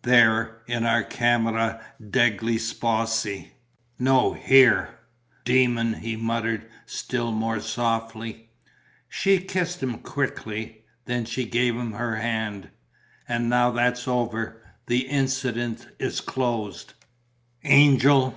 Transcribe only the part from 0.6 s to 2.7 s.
in our camera degli